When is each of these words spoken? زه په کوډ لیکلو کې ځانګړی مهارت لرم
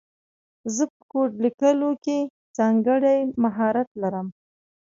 زه 0.75 0.83
په 0.93 1.01
کوډ 1.11 1.31
لیکلو 1.45 1.89
کې 2.03 2.17
ځانګړی 2.57 3.19
مهارت 3.43 3.89
لرم 4.01 4.27